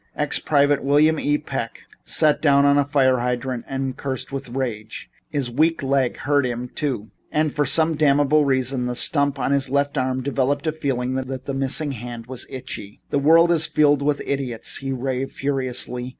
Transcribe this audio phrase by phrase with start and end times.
[0.15, 1.37] Ex private William E.
[1.37, 5.11] Peck sat down on a fire hydrant and cursed with rage.
[5.29, 9.69] His weak leg hurt him, too, and for some damnable reason, the stump of his
[9.69, 12.99] left arm developed the feeling that his missing hand was itchy.
[13.11, 16.09] "The world is filled with idiots," he raved furiously.